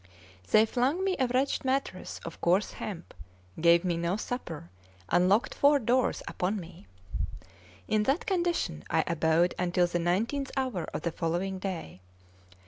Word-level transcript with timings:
They 0.49 0.65
flung 0.65 1.03
me 1.03 1.15
a 1.19 1.27
wretched 1.27 1.63
mattress 1.63 2.19
of 2.25 2.41
course 2.41 2.71
hemp, 2.71 3.13
gave 3.59 3.85
me 3.85 3.97
no 3.97 4.17
supper, 4.17 4.71
and 5.09 5.29
locked 5.29 5.53
four 5.53 5.77
doors 5.77 6.23
upon 6.27 6.59
me. 6.59 6.87
In 7.87 8.01
that 8.09 8.25
condition 8.25 8.83
I 8.89 9.03
abode 9.05 9.53
until 9.59 9.85
the 9.85 9.99
nineteenth 9.99 10.49
hour 10.57 10.85
of 10.85 11.03
the 11.03 11.11
following 11.11 11.59
day. 11.59 12.01